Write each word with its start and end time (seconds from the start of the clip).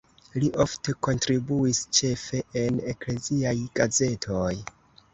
Li 0.43 0.47
ofte 0.63 0.95
kontribuis 1.07 1.83
ĉefe 1.99 2.43
en 2.65 2.83
ekleziaj 2.97 3.57
gazetoj. 3.81 4.53